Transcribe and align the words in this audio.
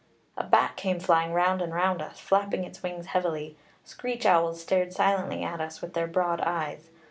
A 0.35 0.43
bat 0.43 0.77
came 0.77 0.99
flying 0.99 1.31
round 1.31 1.61
and 1.61 1.75
round 1.75 2.01
us, 2.01 2.19
flapping 2.19 2.63
its 2.63 2.81
wings 2.81 3.05
heavily. 3.05 3.55
Screech 3.83 4.25
owls 4.25 4.59
stared 4.59 4.93
silently 4.93 5.43
at 5.43 5.61
us 5.61 5.79
with 5.79 5.93
their 5.93 6.07
broad 6.07 6.41
eyes. 6.41 6.89